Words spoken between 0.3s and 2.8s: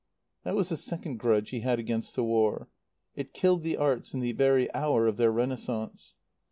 That was the second grudge he had against the War.